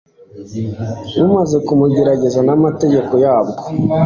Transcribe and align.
bumaze 1.17 1.57
kumugerageza 1.65 2.39
n'amategeko 2.47 3.13
yabwo 3.25 3.61